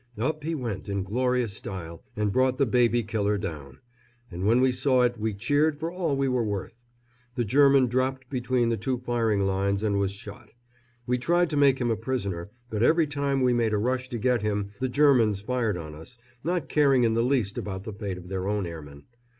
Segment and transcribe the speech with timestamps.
[0.17, 3.77] Up he went, in glorious style, and brought the baby killer down;
[4.31, 6.87] and when we saw it we cheered for all we were worth.
[7.35, 10.49] The German dropped between the two firing lines and was shot.
[11.05, 14.17] We tried to make him a prisoner, but every time we made a rush to
[14.17, 18.17] get him the Germans fired on us, not caring in the least about the fate
[18.17, 19.03] of their own airman.